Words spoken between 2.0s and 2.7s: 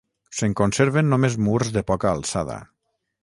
alçada.